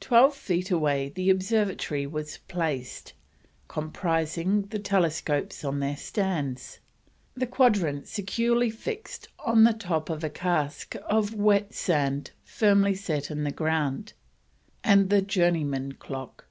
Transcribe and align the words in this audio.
Twelve 0.00 0.34
feet 0.36 0.70
away 0.70 1.08
the 1.08 1.30
observatory 1.30 2.06
was 2.06 2.36
placed, 2.46 3.14
comprising 3.68 4.66
the 4.66 4.78
telescopes 4.78 5.64
on 5.64 5.80
their 5.80 5.96
stands, 5.96 6.78
the 7.34 7.46
quadrant 7.46 8.06
securely 8.06 8.68
fixed 8.68 9.28
on 9.38 9.64
the 9.64 9.72
top 9.72 10.10
of 10.10 10.22
a 10.22 10.28
cask 10.28 10.94
of 11.08 11.32
wet 11.32 11.72
sand 11.72 12.32
firmly 12.44 12.94
set 12.94 13.30
in 13.30 13.44
the 13.44 13.50
ground, 13.50 14.12
and 14.84 15.08
the 15.08 15.22
journeyman 15.22 15.92
clock. 15.92 16.44